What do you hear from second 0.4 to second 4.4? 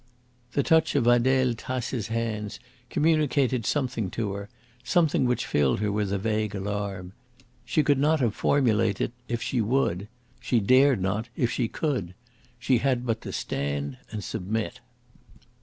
The touch of Adele Tace's hands communicated something to